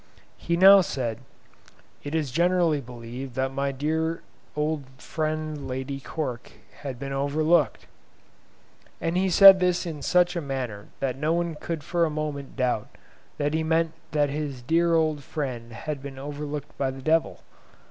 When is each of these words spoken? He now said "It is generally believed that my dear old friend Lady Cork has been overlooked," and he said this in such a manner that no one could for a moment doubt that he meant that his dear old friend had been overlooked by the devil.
He 0.39 0.57
now 0.57 0.81
said 0.81 1.19
"It 2.03 2.15
is 2.15 2.31
generally 2.31 2.81
believed 2.81 3.35
that 3.35 3.53
my 3.53 3.71
dear 3.71 4.23
old 4.55 4.83
friend 4.97 5.67
Lady 5.67 5.99
Cork 5.99 6.53
has 6.81 6.95
been 6.95 7.13
overlooked," 7.13 7.85
and 8.99 9.15
he 9.15 9.29
said 9.29 9.59
this 9.59 9.85
in 9.85 10.01
such 10.01 10.35
a 10.35 10.41
manner 10.41 10.87
that 11.01 11.17
no 11.19 11.33
one 11.33 11.53
could 11.53 11.83
for 11.83 12.03
a 12.03 12.09
moment 12.09 12.55
doubt 12.55 12.87
that 13.37 13.53
he 13.53 13.61
meant 13.61 13.91
that 14.09 14.31
his 14.31 14.63
dear 14.63 14.95
old 14.95 15.21
friend 15.23 15.71
had 15.71 16.01
been 16.01 16.17
overlooked 16.17 16.75
by 16.79 16.89
the 16.89 17.03
devil. 17.03 17.41